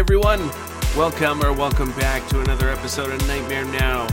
[0.00, 0.48] Everyone.
[0.96, 4.06] Welcome or welcome back to another episode of Nightmare Now.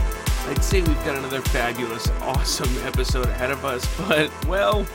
[0.46, 4.86] I'd say we've got another fabulous, awesome episode ahead of us, but, well,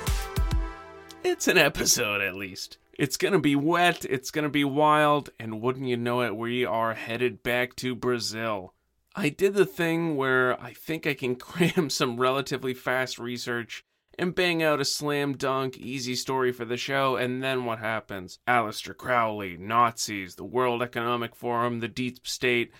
[1.24, 2.78] it's an episode at least.
[2.94, 6.94] It's gonna be wet, it's gonna be wild, and wouldn't you know it, we are
[6.94, 8.76] headed back to Brazil.
[9.16, 13.84] I did the thing where I think I can cram some relatively fast research
[14.18, 18.40] and bang out a slam dunk, easy story for the show, and then what happens?
[18.48, 22.72] Aleister Crowley, Nazis, the World Economic Forum, the Deep State,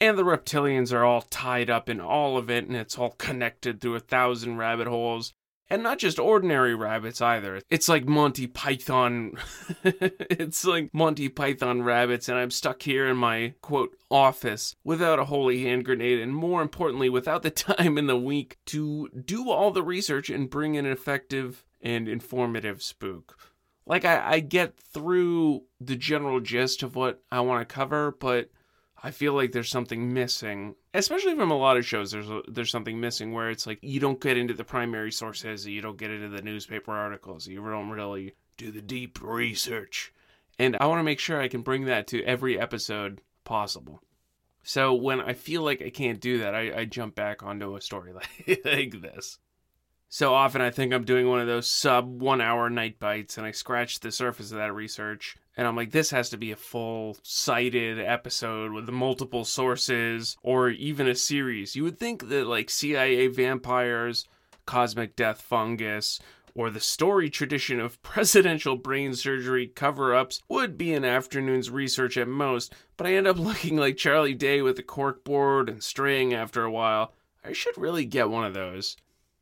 [0.00, 3.80] and the reptilians are all tied up in all of it, and it's all connected
[3.80, 5.34] through a thousand rabbit holes.
[5.70, 7.60] And not just ordinary rabbits either.
[7.68, 9.34] It's like Monty Python.
[9.84, 15.26] it's like Monty Python rabbits, and I'm stuck here in my quote office without a
[15.26, 19.70] holy hand grenade, and more importantly, without the time in the week to do all
[19.70, 23.36] the research and bring in an effective and informative spook.
[23.84, 28.50] Like, I, I get through the general gist of what I want to cover, but
[29.02, 32.10] I feel like there's something missing, especially from a lot of shows.
[32.10, 35.66] There's a, there's something missing where it's like you don't get into the primary sources,
[35.66, 40.12] you don't get into the newspaper articles, you don't really do the deep research,
[40.58, 44.02] and I want to make sure I can bring that to every episode possible.
[44.64, 47.80] So when I feel like I can't do that, I, I jump back onto a
[47.80, 49.38] story like, like this.
[50.10, 53.46] So often I think I'm doing one of those sub one hour night bites and
[53.46, 56.56] I scratch the surface of that research and I'm like, this has to be a
[56.56, 61.76] full cited episode with multiple sources or even a series.
[61.76, 64.24] You would think that like CIA vampires,
[64.66, 66.20] cosmic death fungus,
[66.54, 72.16] or the story tradition of presidential brain surgery cover ups would be an afternoon's research
[72.16, 76.32] at most, but I end up looking like Charlie Day with a corkboard and straying
[76.32, 77.12] after a while.
[77.44, 78.96] I should really get one of those.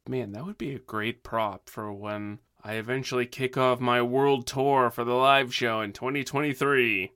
[0.09, 4.47] Man, that would be a great prop for when I eventually kick off my world
[4.47, 7.13] tour for the live show in 2023.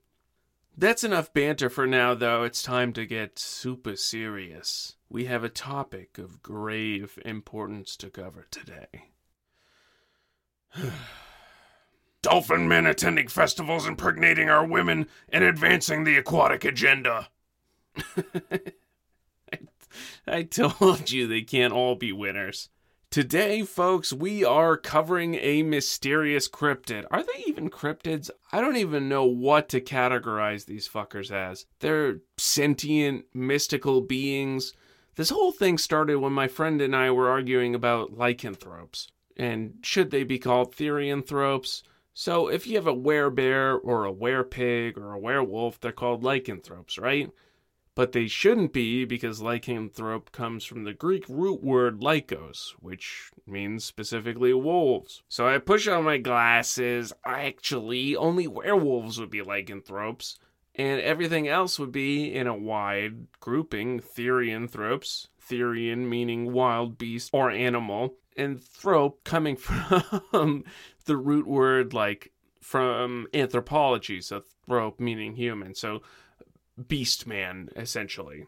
[0.77, 2.43] That's enough banter for now, though.
[2.43, 4.95] It's time to get super serious.
[5.09, 9.09] We have a topic of grave importance to cover today.
[12.21, 17.29] Dolphin men attending festivals, impregnating our women, and advancing the aquatic agenda.
[20.27, 22.69] I, told you they can't all be winners.
[23.11, 27.03] Today, folks, we are covering a mysterious cryptid.
[27.11, 28.29] Are they even cryptids?
[28.53, 31.65] I don't even know what to categorize these fuckers as.
[31.81, 34.71] They're sentient, mystical beings.
[35.15, 39.09] This whole thing started when my friend and I were arguing about lycanthropes.
[39.35, 41.83] And should they be called therianthropes?
[42.13, 46.97] So, if you have a werebear or a werepig or a werewolf, they're called lycanthropes,
[46.97, 47.29] right?
[47.93, 53.83] But they shouldn't be because lycanthrope comes from the Greek root word lycos, which means
[53.83, 55.23] specifically wolves.
[55.27, 57.11] So I push on my glasses.
[57.25, 60.39] Actually, only werewolves would be lycanthropes,
[60.75, 65.27] and everything else would be in a wide grouping therianthropes.
[65.49, 70.63] Therian meaning wild beast or animal, and thrope coming from
[71.05, 72.31] the root word like
[72.61, 75.75] from anthropology, so thrope meaning human.
[75.75, 76.01] So
[76.87, 78.45] Beast Man, essentially.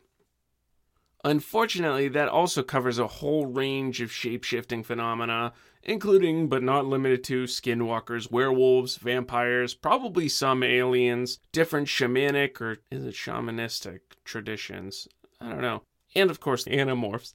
[1.26, 7.44] Unfortunately, that also covers a whole range of shapeshifting phenomena, including but not limited to
[7.44, 15.08] skinwalkers, werewolves, vampires, probably some aliens, different shamanic or is it shamanistic traditions?
[15.40, 15.84] I don't know.
[16.14, 17.34] And of course, animorphs.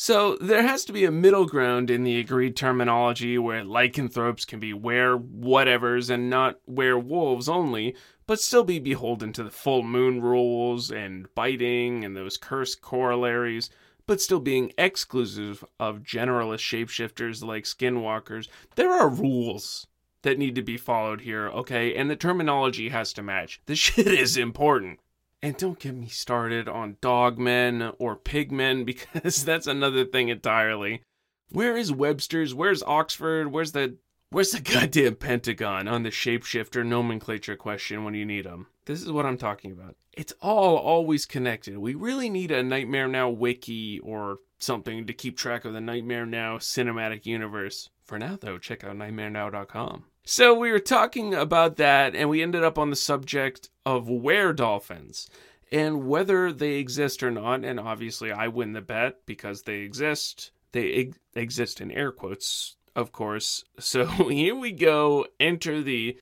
[0.00, 4.60] So there has to be a middle ground in the agreed terminology where lycanthropes can
[4.60, 10.22] be were whatevers and not werewolves only, but still be beholden to the full moon
[10.22, 13.70] rules and biting and those cursed corollaries,
[14.06, 18.46] but still being exclusive of generalist shapeshifters like skinwalkers.
[18.76, 19.88] There are rules
[20.22, 21.96] that need to be followed here, okay?
[21.96, 23.60] And the terminology has to match.
[23.66, 25.00] This shit is important.
[25.42, 31.02] And don't get me started on dogmen or pigmen because that's another thing entirely.
[31.50, 32.54] Where is Webster's?
[32.54, 33.52] Where's Oxford?
[33.52, 33.96] Where's the
[34.30, 38.66] Where's the goddamn Pentagon on the shapeshifter nomenclature question when you need them?
[38.84, 39.96] This is what I'm talking about.
[40.12, 41.78] It's all always connected.
[41.78, 46.26] We really need a Nightmare Now wiki or something to keep track of the Nightmare
[46.26, 47.88] Now cinematic universe.
[48.04, 50.04] For now, though, check out nightmarenow.com.
[50.24, 54.52] So we were talking about that, and we ended up on the subject of were
[54.52, 55.30] dolphins
[55.72, 57.64] and whether they exist or not.
[57.64, 60.50] And obviously, I win the bet because they exist.
[60.72, 63.64] They exist in air quotes, of course.
[63.78, 65.26] So here we go.
[65.40, 66.18] Enter the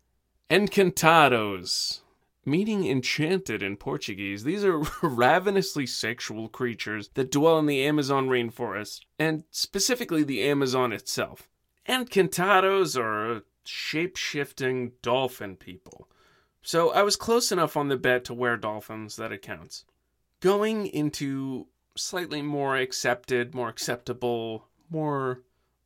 [0.49, 2.01] Encantados.
[2.49, 9.01] Meaning enchanted in Portuguese, these are ravenously sexual creatures that dwell in the Amazon rainforest,
[9.19, 11.49] and specifically the Amazon itself.
[11.89, 16.06] Encantados are shape shifting dolphin people.
[16.67, 19.85] So I was close enough on the bet to were dolphins that it counts.
[20.41, 25.45] Going into slightly more accepted, more acceptable, more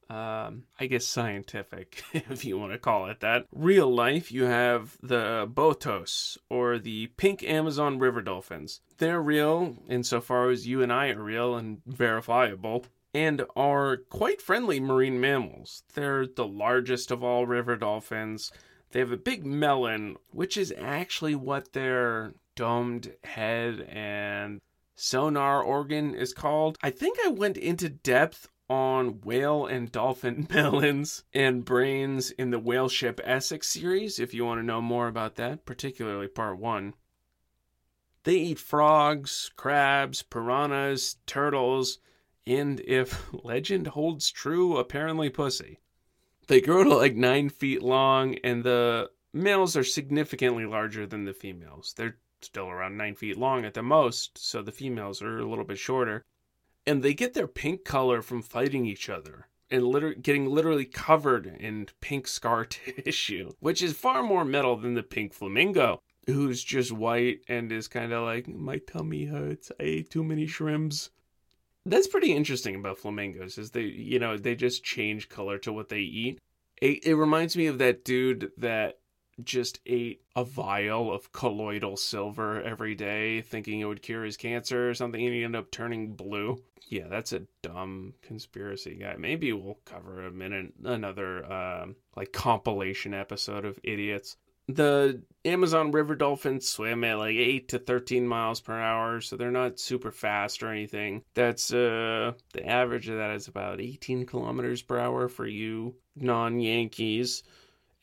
[0.09, 3.45] um, I guess scientific, if you want to call it that.
[3.53, 8.81] Real life, you have the Botos, or the pink Amazon river dolphins.
[8.97, 14.81] They're real insofar as you and I are real and verifiable, and are quite friendly
[14.81, 15.83] marine mammals.
[15.93, 18.51] They're the largest of all river dolphins.
[18.91, 24.61] They have a big melon, which is actually what their domed head and
[24.97, 26.77] sonar organ is called.
[26.83, 32.59] I think I went into depth on whale and dolphin melons and brains in the
[32.59, 36.95] Whale Ship Essex series if you want to know more about that, particularly part one.
[38.25, 41.99] They eat frogs, crabs, piranhas, turtles,
[42.47, 45.81] and if legend holds true, apparently pussy.
[46.51, 51.33] They grow to like nine feet long, and the males are significantly larger than the
[51.33, 51.95] females.
[51.97, 55.65] They're still around nine feet long at the most, so the females are a little
[55.65, 56.25] bit shorter
[56.85, 61.47] and they get their pink color from fighting each other and liter- getting literally covered
[61.47, 62.65] in pink scar
[63.05, 67.87] tissue, which is far more metal than the pink flamingo, who's just white and is
[67.87, 69.71] kind of like, my tummy hurts.
[69.79, 71.11] I ate too many shrimps.
[71.87, 75.89] That's pretty interesting about flamingos, is they, you know, they just change color to what
[75.89, 76.39] they eat.
[76.81, 78.99] It, it reminds me of that dude that
[79.43, 84.91] just ate a vial of colloidal silver every day, thinking it would cure his cancer
[84.91, 86.63] or something, and he ended up turning blue.
[86.89, 89.17] Yeah, that's a dumb conspiracy guy.
[89.17, 94.37] Maybe we'll cover him in another um, like compilation episode of idiots.
[94.75, 99.51] The Amazon River dolphins swim at like 8 to 13 miles per hour, so they're
[99.51, 101.23] not super fast or anything.
[101.35, 107.43] That's uh the average of that is about 18 kilometers per hour for you non-Yankees.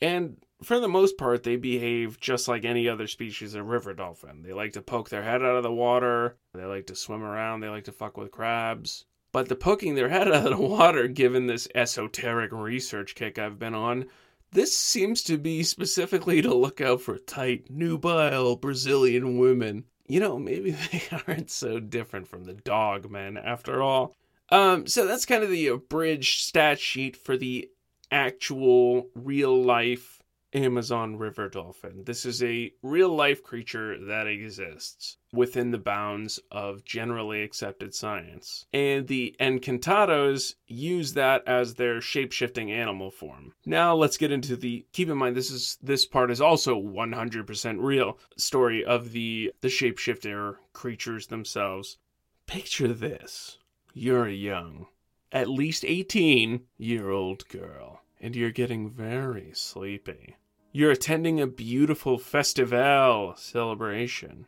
[0.01, 4.41] And for the most part, they behave just like any other species of river dolphin.
[4.41, 7.59] They like to poke their head out of the water, they like to swim around,
[7.59, 9.05] they like to fuck with crabs.
[9.31, 13.59] But the poking their head out of the water, given this esoteric research kick I've
[13.59, 14.07] been on,
[14.51, 19.85] this seems to be specifically to look out for tight, nubile Brazilian women.
[20.07, 24.15] You know, maybe they aren't so different from the dog men after all.
[24.49, 27.69] Um, so that's kind of the abridged stat sheet for the
[28.11, 30.16] actual real life
[30.53, 32.03] Amazon river dolphin.
[32.05, 38.65] This is a real life creature that exists within the bounds of generally accepted science.
[38.71, 43.53] And the Encantados use that as their shape-shifting animal form.
[43.65, 47.77] Now let's get into the keep in mind this is this part is also 100%
[47.79, 51.97] real story of the the shapeshifter creatures themselves.
[52.45, 53.57] Picture this.
[53.93, 54.87] You're a young,
[55.31, 60.35] at least 18 year old girl and you're getting very sleepy.
[60.71, 64.45] You're attending a beautiful festival celebration.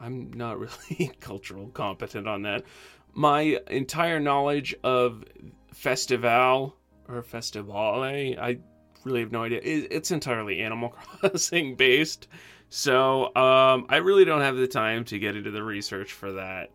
[0.00, 0.58] I'm not
[0.90, 2.64] really cultural competent on that.
[3.12, 5.24] My entire knowledge of
[5.72, 6.76] festival
[7.08, 8.58] or festivale, I
[9.04, 9.60] really have no idea.
[9.62, 10.90] It's entirely Animal
[11.20, 12.28] Crossing based.
[12.70, 16.70] So um, I really don't have the time to get into the research for that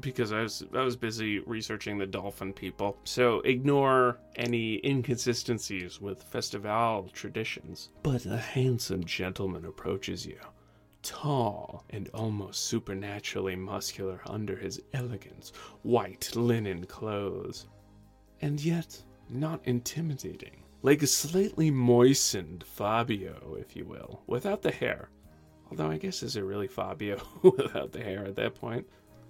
[0.00, 2.98] because I was I was busy researching the dolphin people.
[3.04, 7.90] So ignore any inconsistencies with festival traditions.
[8.02, 10.38] But a handsome gentleman approaches you,
[11.02, 15.52] tall and almost supernaturally muscular under his elegant
[15.82, 17.66] white linen clothes,
[18.40, 20.64] and yet not intimidating.
[20.82, 25.10] Like a slightly moistened Fabio, if you will, without the hair.
[25.70, 28.86] Although I guess is it really Fabio without the hair at that point?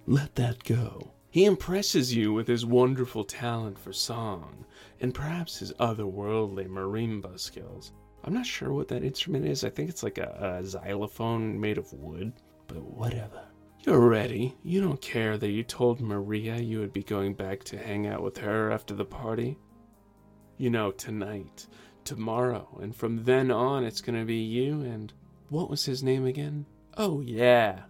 [0.09, 1.13] Let that go.
[1.29, 4.65] He impresses you with his wonderful talent for song,
[5.03, 7.93] and perhaps his otherworldly marimba skills.
[8.25, 9.65] I'm not sure what that instrument is.
[9.65, 12.33] I think it's like a, a xylophone made of wood,
[12.69, 13.43] but whatever.
[13.81, 14.57] You're ready.
[14.63, 18.23] You don't care that you told Maria you would be going back to hang out
[18.23, 19.59] with her after the party.
[20.57, 21.67] You know, tonight,
[22.05, 25.13] tomorrow, and from then on, it's gonna be you and.
[25.51, 26.65] What was his name again?
[26.97, 27.83] Oh, yeah,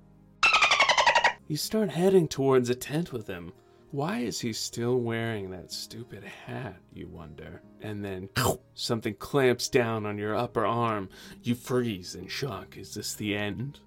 [1.49, 3.53] you start heading towards a tent with him.
[3.91, 7.63] Why is he still wearing that stupid hat, you wonder?
[7.81, 8.29] And then
[8.75, 11.09] something clamps down on your upper arm.
[11.43, 12.77] You freeze in shock.
[12.77, 13.81] Is this the end?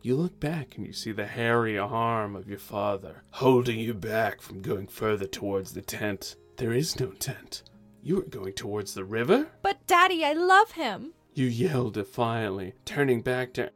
[0.00, 4.40] You look back and you see the hairy arm of your father holding you back
[4.40, 6.36] from going further towards the tent.
[6.56, 7.64] There is no tent.
[8.00, 9.48] You are going towards the river?
[9.62, 11.14] But, Daddy, I love him.
[11.34, 13.72] You yell defiantly, turning back to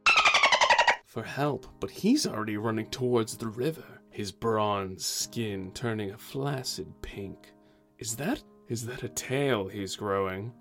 [1.13, 6.91] for help, but he's already running towards the river, his bronze skin turning a flaccid
[7.03, 7.53] pink.
[7.99, 10.51] Is that is that a tail he's growing?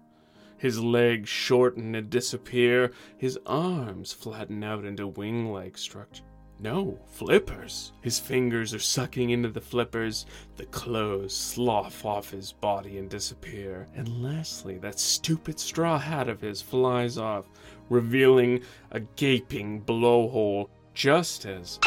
[0.58, 6.24] His legs shorten and disappear, his arms flatten out into wing like structure.
[6.62, 7.92] No, flippers.
[8.02, 13.88] His fingers are sucking into the flippers, the clothes slough off his body and disappear.
[13.96, 17.48] And lastly, that stupid straw hat of his flies off,
[17.88, 21.78] revealing a gaping blowhole just as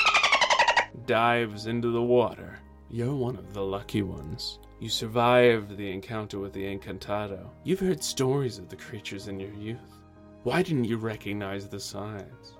[1.05, 2.59] dives into the water.
[2.89, 4.59] You're one of the lucky ones.
[4.79, 7.49] You survived the encounter with the Encantado.
[7.63, 9.79] You've heard stories of the creatures in your youth.
[10.43, 12.53] Why didn't you recognize the signs?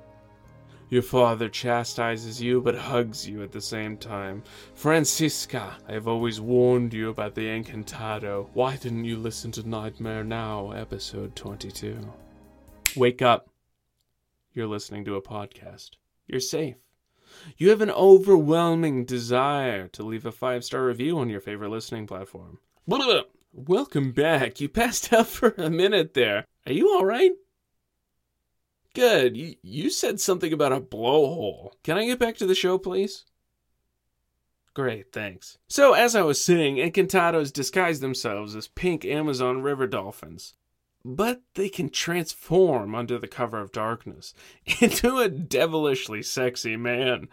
[0.89, 4.43] Your father chastises you but hugs you at the same time.
[4.75, 8.49] Francisca, I have always warned you about the Encantado.
[8.53, 11.97] Why didn't you listen to Nightmare Now, episode 22?
[12.95, 13.49] Wake up.
[14.53, 15.91] You're listening to a podcast.
[16.27, 16.77] You're safe.
[17.57, 22.07] You have an overwhelming desire to leave a five star review on your favorite listening
[22.07, 22.59] platform.
[23.53, 24.61] Welcome back.
[24.61, 26.45] You passed out for a minute there.
[26.65, 27.31] Are you alright?
[28.93, 29.35] Good.
[29.35, 31.71] You, you said something about a blowhole.
[31.83, 33.25] Can I get back to the show, please?
[34.73, 35.57] Great, thanks.
[35.67, 40.53] So, as I was saying, Encantados disguise themselves as pink Amazon river dolphins.
[41.07, 44.33] But they can transform under the cover of darkness
[44.81, 47.29] into a devilishly sexy man.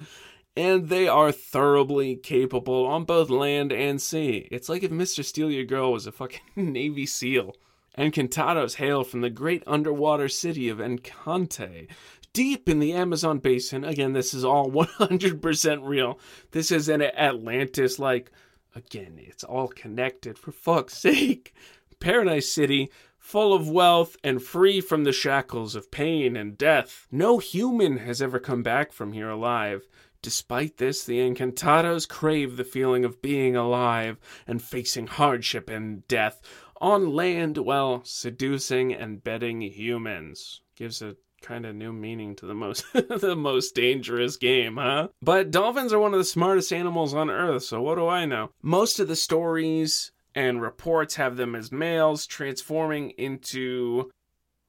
[0.55, 4.47] And they are thoroughly capable on both land and sea.
[4.51, 5.25] It's like if Mr.
[5.25, 7.57] Steal Your Girl was a fucking Navy SEAL.
[7.95, 11.89] And Encantados hail from the great underwater city of Encante,
[12.35, 13.85] deep in the Amazon basin.
[13.85, 16.19] Again, this is all 100% real.
[16.51, 18.31] This is an Atlantis like,
[18.75, 21.55] again, it's all connected for fuck's sake.
[22.01, 22.91] Paradise City,
[23.23, 27.07] full of wealth and free from the shackles of pain and death.
[27.11, 29.87] No human has ever come back from here alive.
[30.21, 36.43] Despite this, the Encantados crave the feeling of being alive and facing hardship and death
[36.81, 40.61] on land while seducing and bedding humans.
[40.75, 45.09] Gives a kind of new meaning to the most the most dangerous game, huh?
[45.23, 48.51] But dolphins are one of the smartest animals on earth, so what do I know?
[48.63, 54.11] Most of the stories and reports have them as males transforming into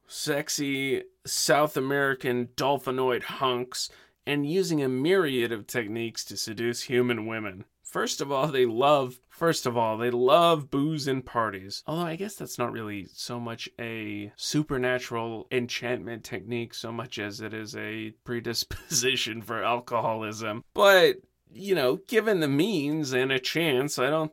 [0.08, 3.90] sexy South American dolphinoid hunks
[4.26, 7.66] and using a myriad of techniques to seduce human women.
[7.84, 11.84] First of all, they love first of all, they love booze and parties.
[11.86, 17.42] Although I guess that's not really so much a supernatural enchantment technique so much as
[17.42, 20.64] it is a predisposition for alcoholism.
[20.74, 21.18] But,
[21.52, 24.32] you know, given the means and a chance, I don't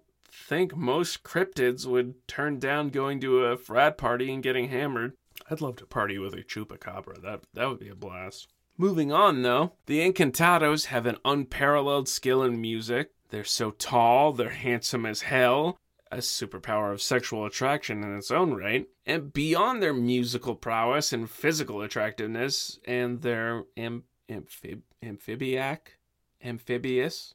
[0.51, 5.13] think most cryptids would turn down going to a frat party and getting hammered.
[5.49, 7.23] I'd love to party with a chupacabra.
[7.23, 8.49] That that would be a blast.
[8.77, 13.13] Moving on though, the Encantados have an unparalleled skill in music.
[13.29, 15.79] They're so tall, they're handsome as hell,
[16.11, 18.89] a superpower of sexual attraction in its own right.
[19.07, 25.99] And beyond their musical prowess and physical attractiveness and their am- amphib- amphibiac,
[26.43, 27.35] amphibious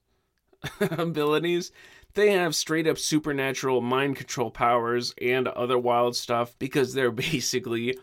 [0.79, 1.72] abilities,
[2.13, 7.98] they have straight up supernatural mind control powers and other wild stuff because they're basically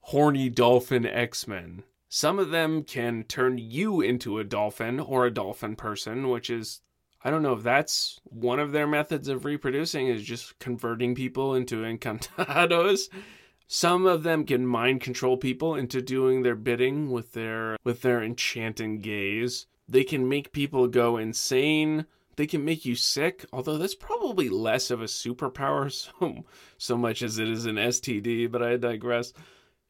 [0.00, 1.82] horny dolphin X Men.
[2.08, 6.80] Some of them can turn you into a dolphin or a dolphin person, which is
[7.24, 11.54] I don't know if that's one of their methods of reproducing is just converting people
[11.54, 13.08] into encantados.
[13.68, 18.22] Some of them can mind control people into doing their bidding with their with their
[18.22, 19.66] enchanting gaze.
[19.92, 22.06] They can make people go insane.
[22.36, 26.46] They can make you sick, although that's probably less of a superpower so,
[26.78, 29.34] so much as it is an STD, but I digress.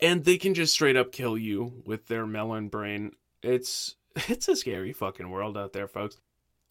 [0.01, 3.13] And they can just straight up kill you with their melon brain.
[3.45, 3.95] It's
[4.29, 6.17] it's a scary fucking world out there, folks.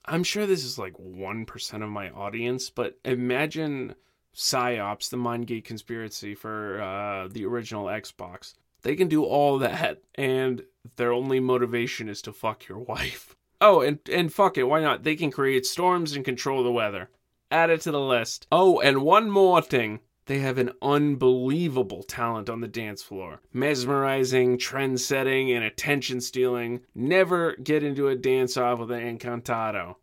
[0.03, 3.95] I'm sure this is like 1% of my audience, but imagine
[4.33, 8.55] Psi-Ops, the Mindgate conspiracy for uh, the original Xbox.
[8.81, 10.63] They can do all that, and
[10.95, 13.35] their only motivation is to fuck your wife.
[13.63, 15.03] Oh, and, and fuck it, why not?
[15.03, 17.11] They can create storms and control the weather.
[17.51, 18.47] Add it to the list.
[18.51, 19.99] Oh, and one more thing.
[20.25, 23.41] They have an unbelievable talent on the dance floor.
[23.53, 26.81] Mesmerizing, trend setting, and attention stealing.
[26.95, 29.97] Never get into a dance off with an Encantado.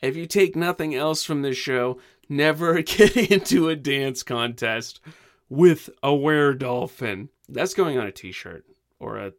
[0.00, 5.00] If you take nothing else from this show, never get into a dance contest
[5.48, 7.28] with a were dolphin.
[7.48, 8.64] That's going on a t shirt
[8.98, 9.32] or a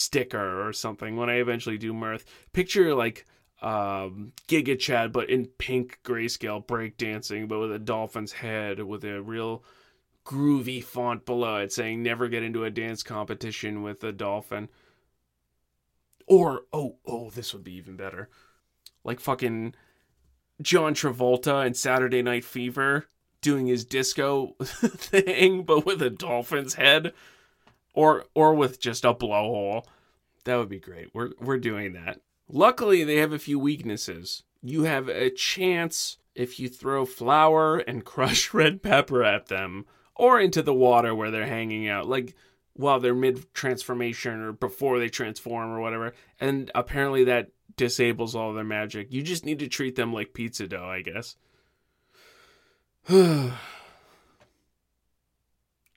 [0.00, 2.24] sticker or something when I eventually do mirth.
[2.52, 3.26] Picture like
[3.62, 9.20] um, Giga Chad, but in pink grayscale breakdancing, but with a dolphin's head with a
[9.20, 9.62] real
[10.24, 14.68] groovy font below it saying never get into a dance competition with a dolphin.
[16.26, 18.28] Or, oh, oh, this would be even better.
[19.04, 19.74] Like fucking
[20.62, 23.06] John Travolta in Saturday Night Fever,
[23.42, 27.12] doing his disco thing, but with a dolphin's head,
[27.94, 29.84] or or with just a blowhole.
[30.44, 31.08] That would be great.
[31.14, 32.20] We're we're doing that.
[32.48, 34.42] Luckily, they have a few weaknesses.
[34.62, 40.40] You have a chance if you throw flour and crushed red pepper at them, or
[40.40, 42.34] into the water where they're hanging out, like
[42.74, 46.14] while they're mid transformation or before they transform or whatever.
[46.38, 49.12] And apparently that disables all their magic.
[49.12, 51.36] You just need to treat them like pizza dough, I guess.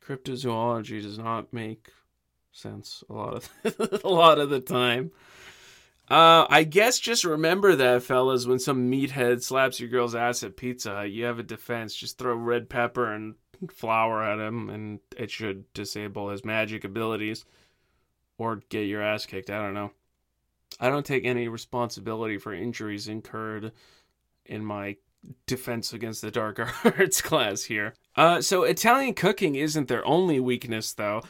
[0.05, 1.89] Cryptozoology does not make
[2.51, 3.49] sense a lot of
[4.03, 5.11] a lot of the time.
[6.09, 8.45] Uh, I guess just remember that, fellas.
[8.45, 11.95] When some meathead slaps your girl's ass at Pizza Hut, you have a defense.
[11.95, 13.35] Just throw red pepper and
[13.71, 17.45] flour at him, and it should disable his magic abilities,
[18.37, 19.49] or get your ass kicked.
[19.49, 19.91] I don't know.
[20.79, 23.71] I don't take any responsibility for injuries incurred
[24.45, 24.97] in my
[25.45, 27.93] defense against the dark arts class here.
[28.15, 31.21] Uh, so Italian cooking isn't their only weakness, though.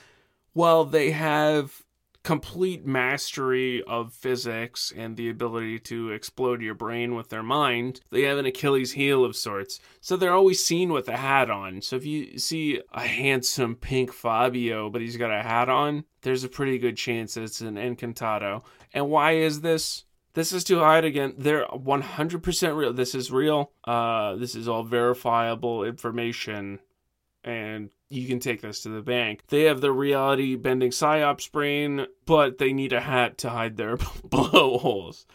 [0.53, 1.83] While they have
[2.23, 8.21] complete mastery of physics and the ability to explode your brain with their mind, they
[8.21, 9.79] have an Achilles heel of sorts.
[9.99, 11.81] So they're always seen with a hat on.
[11.81, 16.45] So if you see a handsome pink Fabio, but he's got a hat on, there's
[16.45, 18.63] a pretty good chance that it's an Encantado.
[18.93, 20.05] And why is this?
[20.33, 21.35] This is to hide again.
[21.37, 22.93] They're 100% real.
[22.93, 23.71] This is real.
[23.83, 26.79] Uh, this is all verifiable information.
[27.43, 29.43] And you can take this to the bank.
[29.47, 33.97] They have the reality bending psyops brain, but they need a hat to hide their
[34.23, 35.25] blowholes.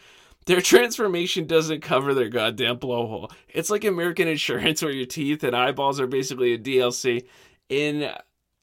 [0.47, 3.31] Their transformation doesn't cover their goddamn blowhole.
[3.49, 7.27] It's like American insurance where your teeth and eyeballs are basically a DLC.
[7.69, 8.11] In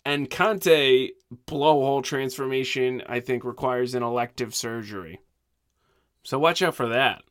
[0.05, 1.09] Encanto,
[1.45, 5.19] blowhole transformation, I think, requires an elective surgery.
[6.25, 7.21] So watch out for that.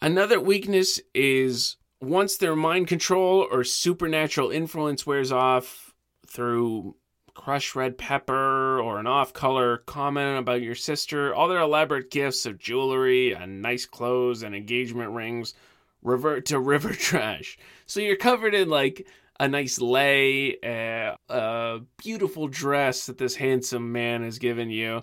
[0.00, 5.88] Another weakness is once their mind control or supernatural influence wears off,
[6.28, 6.94] through
[7.34, 12.46] crushed red pepper or an off color comment about your sister, all their elaborate gifts
[12.46, 15.54] of jewelry and nice clothes and engagement rings
[16.02, 17.58] revert to river trash.
[17.86, 19.06] So you're covered in like
[19.40, 25.02] a nice lay, a, eh, a beautiful dress that this handsome man has given you.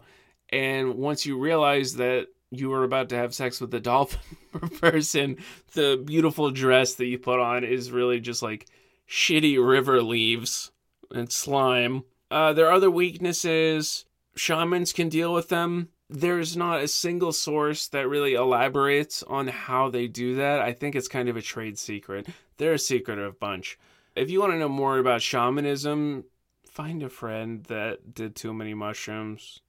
[0.49, 2.27] And once you realize that
[2.59, 4.19] you were about to have sex with the dolphin
[4.79, 5.37] person,
[5.73, 8.67] the beautiful dress that you put on is really just like
[9.09, 10.71] shitty river leaves
[11.11, 12.03] and slime.
[12.31, 14.05] Uh, there are other weaknesses.
[14.35, 15.89] Shamans can deal with them.
[16.09, 20.61] There's not a single source that really elaborates on how they do that.
[20.61, 22.27] I think it's kind of a trade secret.
[22.57, 23.79] They're a secretive bunch.
[24.15, 26.25] If you want to know more about shamanism,
[26.69, 29.61] find a friend that did too many mushrooms.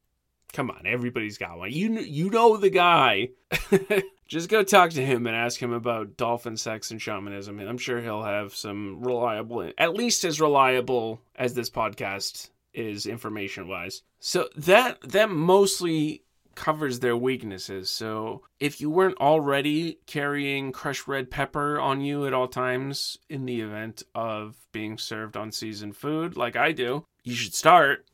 [0.53, 1.73] Come on, everybody's got one.
[1.73, 3.31] You you know the guy.
[4.29, 7.61] Just go talk to him and ask him about dolphin sex and shamanism.
[7.61, 13.69] I'm sure he'll have some reliable, at least as reliable as this podcast is information
[13.69, 14.03] wise.
[14.19, 16.23] So that that mostly
[16.57, 17.89] covers their weaknesses.
[17.89, 23.47] So if you weren't already carrying crushed red pepper on you at all times in
[23.47, 28.07] the event of being served on seasoned food, like I do, you should start.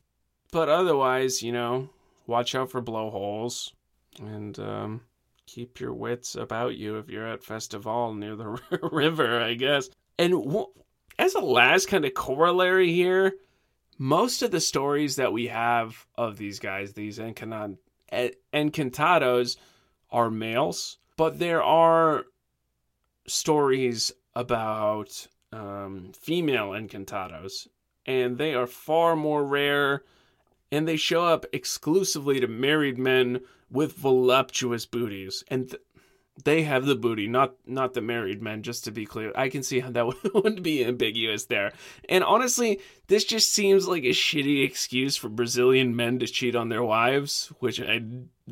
[0.50, 1.88] But otherwise, you know,
[2.32, 3.72] watch out for blowholes
[4.18, 5.02] and um,
[5.46, 8.58] keep your wits about you if you're at Festival near the
[8.92, 9.90] river, I guess.
[10.18, 10.72] And w-
[11.18, 13.34] as a last kind of corollary here,
[13.98, 17.76] most of the stories that we have of these guys, these encantados,
[20.10, 22.24] are males, but there are
[23.26, 27.68] stories about um, female encantados,
[28.06, 30.02] and they are far more rare,
[30.72, 35.82] and they show up exclusively to married men with voluptuous booties, and th-
[36.44, 38.62] they have the booty, not not the married men.
[38.62, 41.72] Just to be clear, I can see how that would be ambiguous there.
[42.08, 46.70] And honestly, this just seems like a shitty excuse for Brazilian men to cheat on
[46.70, 48.00] their wives, which I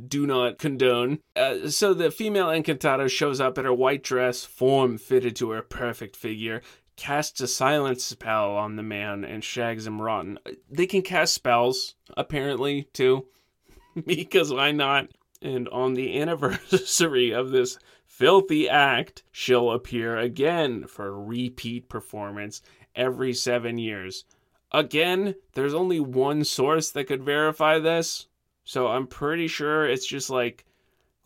[0.08, 1.20] do not condone.
[1.34, 5.62] Uh, so the female Encantada shows up in her white dress, form fitted to her
[5.62, 6.60] perfect figure,
[7.00, 10.38] casts a silence spell on the man, and shags him rotten.
[10.70, 13.26] They can cast spells, apparently, too.
[14.06, 15.08] because why not?
[15.40, 22.60] And on the anniversary of this filthy act, she'll appear again for repeat performance
[22.94, 24.26] every seven years.
[24.70, 28.26] Again, there's only one source that could verify this,
[28.62, 30.66] so I'm pretty sure it's just like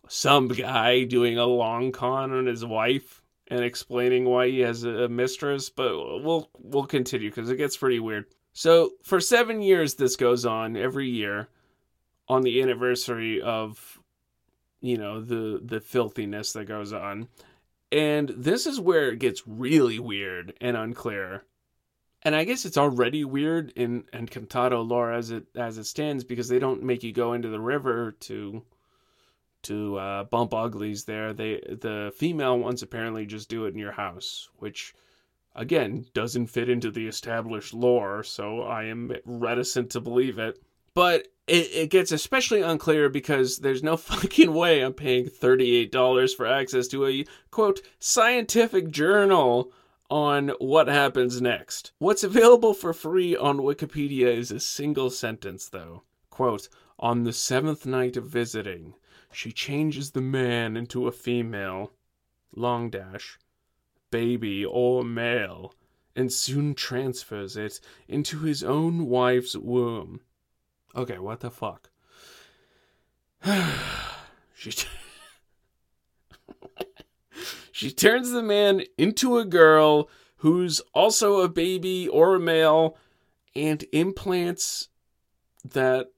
[0.07, 5.07] some guy doing a long con on his wife and explaining why he has a
[5.07, 8.25] mistress, but we'll we'll continue because it gets pretty weird.
[8.53, 11.49] So for seven years, this goes on every year
[12.27, 13.99] on the anniversary of
[14.81, 17.27] you know the the filthiness that goes on
[17.91, 21.43] and this is where it gets really weird and unclear
[22.21, 26.47] and I guess it's already weird in Encantado lore as it as it stands because
[26.47, 28.63] they don't make you go into the river to
[29.65, 31.33] to uh, bump uglies there.
[31.33, 34.93] They the female ones apparently just do it in your house, which
[35.55, 40.61] again doesn't fit into the established lore, so I am reticent to believe it.
[40.93, 46.47] But it, it gets especially unclear because there's no fucking way I'm paying $38 for
[46.47, 49.71] access to a quote scientific journal
[50.09, 51.91] on what happens next.
[51.97, 56.03] What's available for free on Wikipedia is a single sentence though.
[56.29, 58.93] Quote, on the seventh night of visiting,
[59.35, 61.91] she changes the man into a female,
[62.55, 63.37] long dash,
[64.09, 65.73] baby or male,
[66.15, 70.21] and soon transfers it into his own wife's womb.
[70.95, 71.89] Okay, what the fuck?
[74.55, 74.87] she t-
[77.73, 82.97] she turns the man into a girl who's also a baby or a male
[83.53, 84.87] and implants
[85.65, 86.13] that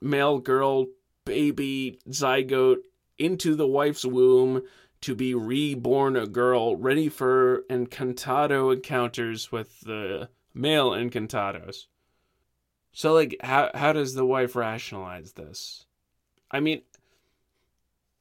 [0.00, 0.86] male girl
[1.24, 2.78] baby zygote
[3.18, 4.62] into the wife's womb
[5.00, 11.86] to be reborn a girl ready for encantado encounters with the male encantados.
[12.92, 15.86] So like how how does the wife rationalize this?
[16.50, 16.82] I mean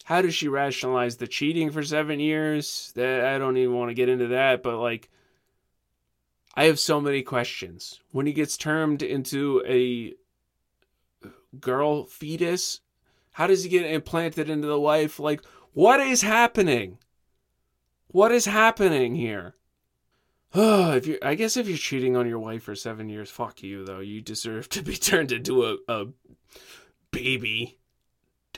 [0.05, 2.91] how does she rationalize the cheating for 7 years?
[2.95, 5.09] That I don't even want to get into that, but like
[6.55, 8.01] I have so many questions.
[8.11, 10.13] When he gets turned into a
[11.59, 12.81] girl fetus,
[13.34, 15.20] how does he get implanted into the wife?
[15.20, 15.41] Like
[15.74, 16.98] what is happening?
[18.08, 19.56] What is happening here?
[20.54, 23.86] If you I guess if you're cheating on your wife for seven years, fuck you
[23.86, 24.00] though.
[24.00, 26.08] You deserve to be turned into a, a
[27.12, 27.80] baby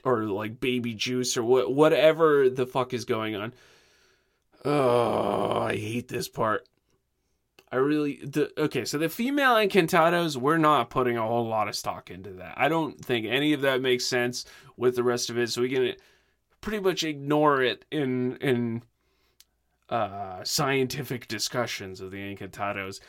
[0.04, 3.54] or like baby juice or what whatever the fuck is going on.
[4.66, 6.68] Oh, I hate this part.
[7.74, 11.76] I really the okay, so the female encantados, we're not putting a whole lot of
[11.76, 12.54] stock into that.
[12.56, 14.46] I don't think any of that makes sense
[14.78, 15.96] with the rest of it, so we can
[16.62, 18.84] pretty much ignore it in in
[19.90, 23.00] uh, scientific discussions of the Encantados.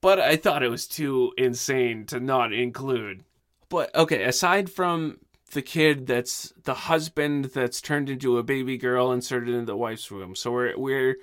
[0.00, 3.22] But I thought it was too insane to not include.
[3.68, 5.18] But okay, aside from
[5.52, 10.10] the kid that's the husband that's turned into a baby girl inserted into the wife's
[10.10, 10.36] womb.
[10.36, 11.16] So we're we're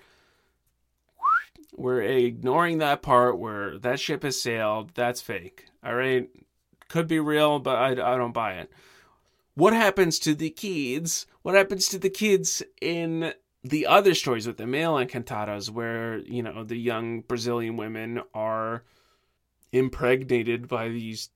[1.79, 4.91] we're ignoring that part where that ship has sailed.
[4.95, 5.65] That's fake.
[5.83, 6.29] All right,
[6.89, 8.69] could be real, but I, I don't buy it.
[9.55, 11.25] What happens to the kids?
[11.41, 16.41] What happens to the kids in the other stories with the male encantados where you
[16.41, 18.83] know the young brazilian women are
[19.73, 21.29] impregnated by these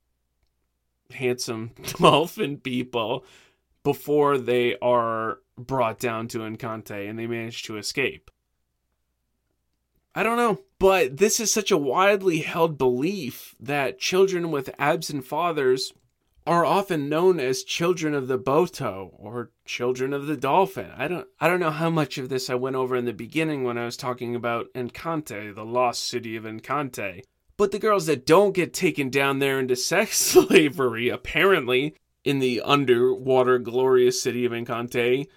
[1.12, 3.26] handsome dolphin people
[3.84, 8.32] before they are brought down to encante and they manage to escape
[10.15, 15.26] i don't know but this is such a widely held belief that children with absent
[15.26, 15.93] fathers
[16.45, 20.91] are often known as children of the boto or children of the dolphin.
[20.97, 23.63] I don't I don't know how much of this I went over in the beginning
[23.63, 27.21] when I was talking about Encante, the lost city of Encante.
[27.56, 31.95] But the girls that don't get taken down there into sex slavery, apparently,
[32.26, 35.28] in the underwater glorious city of Encante,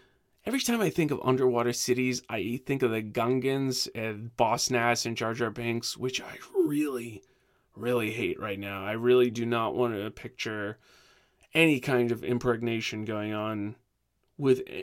[0.46, 5.04] every time I think of underwater cities, I think of the Gungans and Boss Nass
[5.04, 7.22] and Jar Jar Binks, which I really,
[7.74, 8.84] really hate right now.
[8.84, 10.78] I really do not want to picture
[11.52, 13.76] any kind of impregnation going on
[14.38, 14.82] with eh,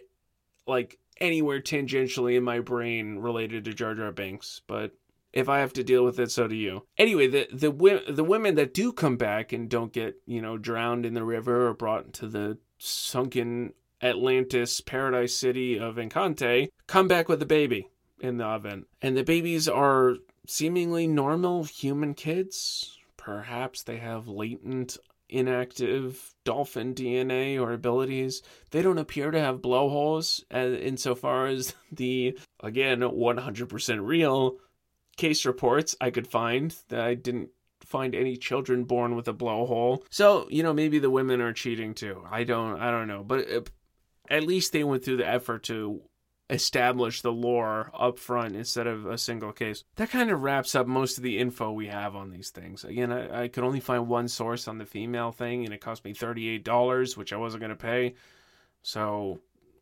[0.67, 4.91] like anywhere tangentially in my brain related to Jar Jar Binks, but
[5.32, 6.86] if I have to deal with it, so do you.
[6.97, 11.06] Anyway, the the the women that do come back and don't get you know drowned
[11.06, 13.73] in the river or brought to the sunken
[14.04, 17.89] Atlantis paradise city of Encante come back with a baby
[18.20, 22.98] in the oven, and the babies are seemingly normal human kids.
[23.18, 24.98] Perhaps they have latent
[25.30, 28.42] inactive dolphin DNA or abilities.
[28.72, 34.58] They don't appear to have blowholes, as, insofar as the, again, 100% real
[35.18, 37.50] case reports I could find that I didn't
[37.86, 40.04] find any children born with a blowhole.
[40.10, 42.24] So, you know, maybe the women are cheating too.
[42.30, 43.70] I don't I don't know, but it,
[44.30, 46.02] at least they went through the effort to
[46.50, 49.84] establish the lore up front instead of a single case.
[49.96, 52.84] That kind of wraps up most of the info we have on these things.
[52.84, 56.06] Again, I, I could only find one source on the female thing, and it cost
[56.06, 58.16] me $38, which I wasn't going to pay.
[58.82, 59.40] So,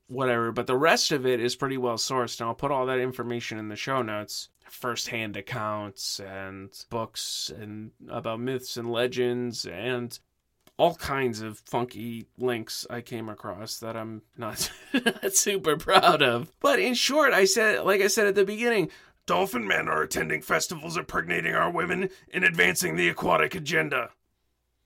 [0.08, 0.52] whatever.
[0.52, 3.58] But the rest of it is pretty well sourced, and I'll put all that information
[3.58, 4.50] in the show notes.
[4.70, 10.18] First-hand accounts and books and about myths and legends and
[10.78, 14.72] all kinds of funky links I came across that I'm not
[15.32, 16.52] super proud of.
[16.60, 18.90] But in short, I said, like I said at the beginning,
[19.26, 24.10] Dolphin men are attending festivals impregnating our women and advancing the aquatic agenda.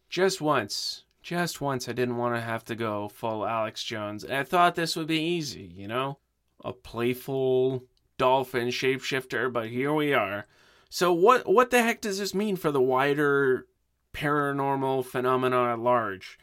[0.09, 4.33] Just once, just once, I didn't want to have to go full Alex Jones, and
[4.33, 6.19] I thought this would be easy, you know?
[6.63, 7.85] A playful
[8.17, 10.45] dolphin shapeshifter, but here we are.
[10.89, 13.67] So what what the heck does this mean for the wider
[14.15, 16.39] paranormal phenomena at large?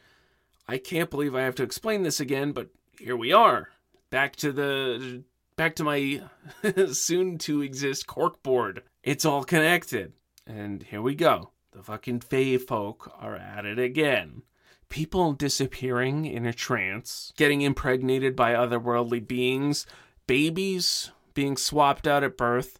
[0.68, 3.70] I can't believe I have to explain this again, but here we are.
[4.10, 5.24] Back to the
[5.56, 6.22] back to my
[6.92, 8.80] soon to exist corkboard.
[9.02, 10.12] It's all connected.
[10.46, 11.50] And here we go.
[11.72, 14.42] The fucking Fae folk are at it again.
[14.88, 19.86] People disappearing in a trance, getting impregnated by otherworldly beings,
[20.26, 22.78] babies being swapped out at birth,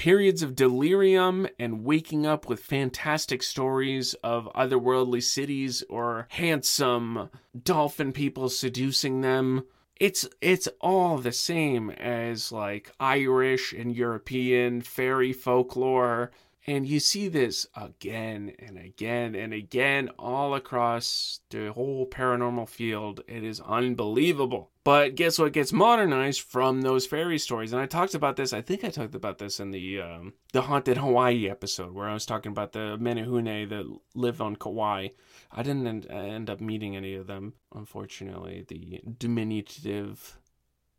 [0.00, 7.28] periods of delirium and waking up with fantastic stories of otherworldly cities or handsome
[7.62, 9.62] dolphin people seducing them.
[9.96, 16.30] It's it's all the same as like Irish and European fairy folklore
[16.66, 23.22] and you see this again and again and again all across the whole paranormal field.
[23.26, 24.70] It is unbelievable.
[24.84, 27.72] But guess what gets modernized from those fairy stories?
[27.72, 28.52] And I talked about this.
[28.52, 32.14] I think I talked about this in the um, the haunted Hawaii episode where I
[32.14, 35.08] was talking about the Menehune that live on Kauai.
[35.52, 38.64] I didn't end, end up meeting any of them, unfortunately.
[38.68, 40.38] The diminutive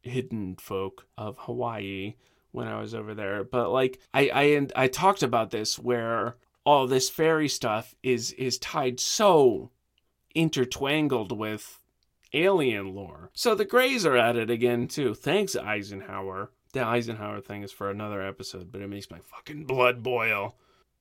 [0.02, 2.16] hidden folk of Hawaii
[2.52, 3.44] when I was over there.
[3.44, 6.36] But like I I I talked about this where
[6.66, 9.72] all this fairy stuff is is tied so
[10.36, 11.80] intertwangled with
[12.34, 13.30] alien lore.
[13.34, 15.14] So the Greys are at it again too.
[15.14, 16.52] Thanks Eisenhower.
[16.74, 20.56] The Eisenhower thing is for another episode, but it makes my fucking blood boil.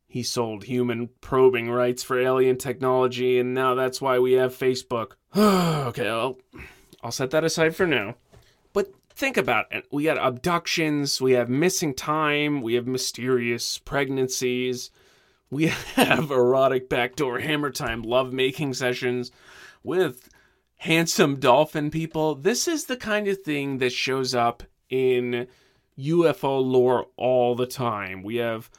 [0.08, 5.12] He sold human probing rights for alien technology, and now that's why we have Facebook.
[5.36, 6.38] okay, I'll,
[7.04, 8.16] I'll set that aside for now
[9.20, 9.86] think about it.
[9.92, 14.90] We got abductions, we have missing time, we have mysterious pregnancies,
[15.50, 19.30] we have erotic backdoor hammer time lovemaking sessions
[19.84, 20.30] with
[20.78, 22.34] handsome dolphin people.
[22.34, 25.46] This is the kind of thing that shows up in
[25.98, 28.22] UFO lore all the time.
[28.22, 28.70] We have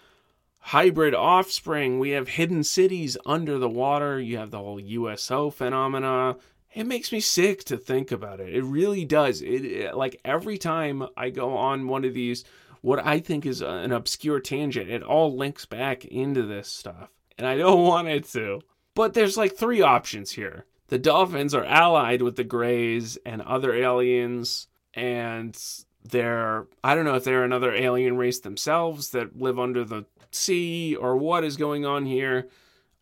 [0.58, 6.38] hybrid offspring, we have hidden cities under the water, you have the whole USO phenomena,
[6.74, 8.54] it makes me sick to think about it.
[8.54, 9.42] It really does.
[9.42, 12.44] It, it, like every time I go on one of these
[12.82, 17.10] what I think is an obscure tangent, it all links back into this stuff.
[17.38, 18.62] And I don't want it to.
[18.96, 20.66] But there's like three options here.
[20.88, 25.58] The dolphins are allied with the grays and other aliens and
[26.04, 30.96] they're I don't know if they're another alien race themselves that live under the sea
[30.96, 32.50] or what is going on here.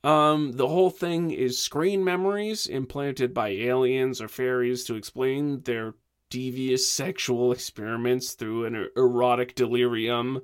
[0.04, 5.96] Um, the whole thing is screen memories implanted by aliens or fairies to explain their
[6.30, 10.42] devious sexual experiments through an erotic delirium,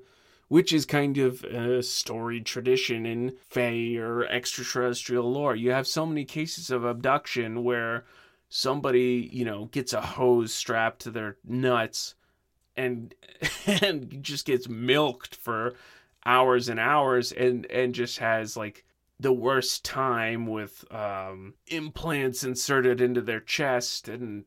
[0.49, 5.55] which is kind of a storied tradition in Fae or extraterrestrial lore.
[5.55, 8.03] You have so many cases of abduction where
[8.49, 12.15] somebody, you know, gets a hose strapped to their nuts
[12.75, 13.15] and
[13.81, 15.75] and just gets milked for
[16.25, 18.83] hours and hours and and just has like
[19.19, 24.45] the worst time with um, implants inserted into their chest and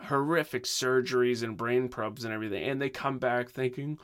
[0.00, 2.64] horrific surgeries and brain probes and everything.
[2.64, 3.98] And they come back thinking,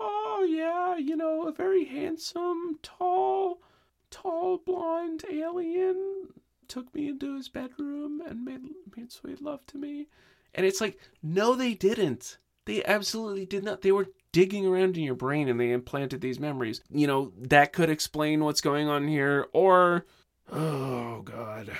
[0.00, 3.60] oh, yeah, you know, a very handsome, tall,
[4.10, 6.28] tall, blonde alien
[6.68, 8.60] took me into his bedroom and made,
[8.96, 10.08] made sweet love to me.
[10.54, 12.38] And it's like, no, they didn't.
[12.66, 13.80] They absolutely did not.
[13.80, 16.82] They were digging around in your brain and they implanted these memories.
[16.90, 19.46] You know, that could explain what's going on here.
[19.52, 20.04] Or,
[20.52, 21.70] oh, God.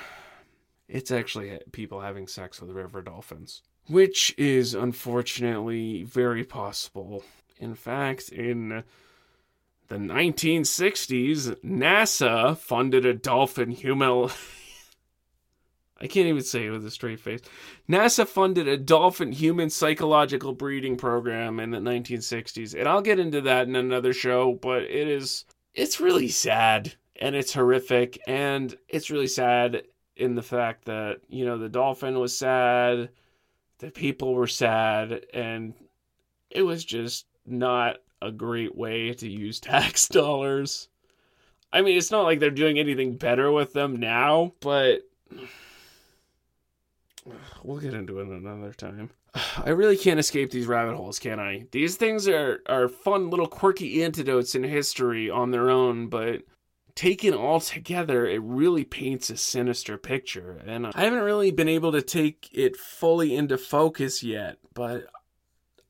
[0.89, 7.25] It's actually people having sex with river dolphins, which is unfortunately very possible.
[7.59, 8.85] In fact, in
[9.89, 14.31] the 1960s, NASA funded a dolphin human
[15.99, 17.41] I can't even say it with a straight face.
[17.89, 22.79] NASA funded a dolphin human psychological breeding program in the 1960s.
[22.79, 27.35] And I'll get into that in another show, but it is it's really sad and
[27.35, 29.85] it's horrific and it's really sad
[30.17, 33.11] in the fact that, you know, the dolphin was sad,
[33.79, 35.75] the people were sad and
[36.51, 40.89] it was just not a great way to use tax dollars.
[41.73, 45.01] I mean, it's not like they're doing anything better with them now, but
[47.65, 49.11] We'll get into it another time.
[49.65, 51.67] I really can't escape these rabbit holes, can I?
[51.73, 56.43] These things are, are fun little quirky antidotes in history on their own, but
[56.95, 60.61] taken all together, it really paints a sinister picture.
[60.67, 65.07] And I haven't really been able to take it fully into focus yet, but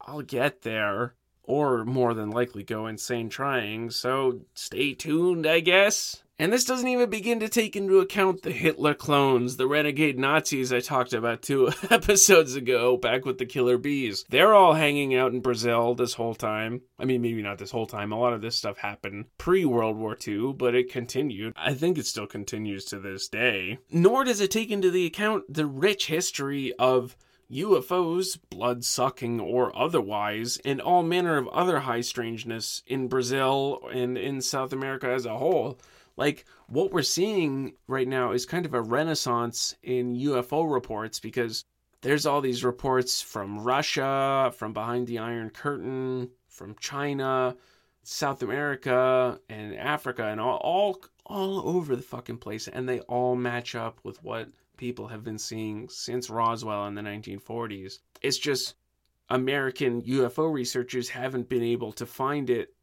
[0.00, 1.14] I'll get there.
[1.46, 6.22] Or more than likely go insane trying, so stay tuned, I guess.
[6.38, 10.70] And this doesn't even begin to take into account the Hitler clones, the renegade Nazis
[10.70, 14.24] I talked about two episodes ago, back with the killer bees.
[14.28, 16.82] They're all hanging out in Brazil this whole time.
[16.98, 18.12] I mean, maybe not this whole time.
[18.12, 21.54] A lot of this stuff happened pre World War II, but it continued.
[21.56, 23.78] I think it still continues to this day.
[23.90, 27.16] Nor does it take into the account the rich history of
[27.50, 34.18] UFOs, blood sucking or otherwise, and all manner of other high strangeness in Brazil and
[34.18, 35.78] in South America as a whole.
[36.16, 41.64] Like what we're seeing right now is kind of a renaissance in UFO reports because
[42.02, 47.56] there's all these reports from Russia, from behind the Iron Curtain, from China,
[48.02, 53.34] South America, and Africa, and all all, all over the fucking place, and they all
[53.34, 57.98] match up with what people have been seeing since Roswell in the 1940s.
[58.22, 58.74] It's just
[59.28, 62.74] American UFO researchers haven't been able to find it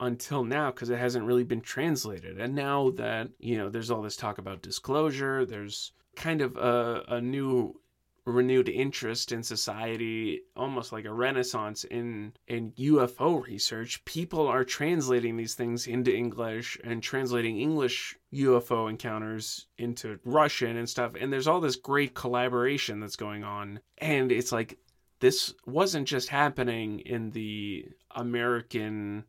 [0.00, 2.40] until now because it hasn't really been translated.
[2.40, 7.04] And now that, you know, there's all this talk about disclosure, there's kind of a,
[7.08, 7.80] a new
[8.24, 14.04] renewed interest in society almost like a renaissance in in UFO research.
[14.04, 20.88] People are translating these things into English and translating English UFO encounters into Russian and
[20.88, 21.12] stuff.
[21.18, 23.80] And there's all this great collaboration that's going on.
[23.98, 24.78] And it's like
[25.20, 29.24] this wasn't just happening in the American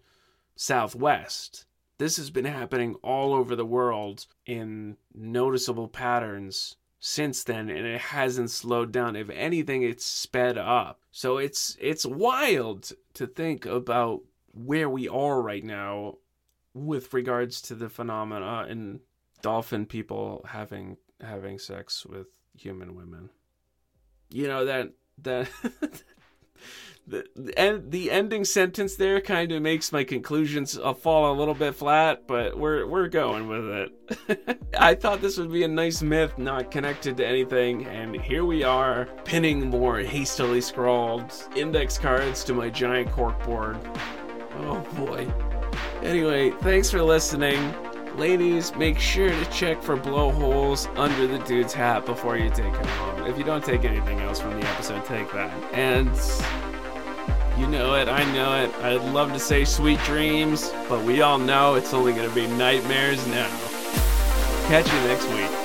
[0.55, 1.65] Southwest.
[1.97, 6.75] This has been happening all over the world in noticeable patterns
[7.05, 9.17] since then and it hasn't slowed down.
[9.17, 11.01] If anything it's sped up.
[11.11, 14.21] So it's it's wild to think about
[14.53, 16.19] where we are right now
[16.73, 19.01] with regards to the phenomena and
[19.41, 23.29] dolphin people having having sex with human women.
[24.29, 25.49] You know that that
[27.05, 27.25] the
[27.57, 31.75] and the ending sentence there kind of makes my conclusions uh, fall a little bit
[31.75, 34.59] flat, but we're we're going with it.
[34.79, 38.63] I thought this would be a nice myth, not connected to anything, and here we
[38.63, 43.77] are, pinning more hastily scrawled index cards to my giant corkboard.
[44.59, 45.27] Oh boy.
[46.03, 47.73] Anyway, thanks for listening.
[48.17, 52.85] Ladies, make sure to check for blowholes under the dude's hat before you take him
[52.85, 53.25] home.
[53.25, 55.51] If you don't take anything else from the episode, take that.
[55.73, 56.09] And
[57.59, 58.73] you know it, I know it.
[58.83, 62.45] I'd love to say sweet dreams, but we all know it's only going to be
[62.45, 63.49] nightmares now.
[64.67, 65.62] Catch you next week.